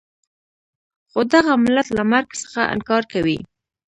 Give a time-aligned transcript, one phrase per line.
[1.11, 3.37] خو دغه ملت له مرګ څخه انکار کوي.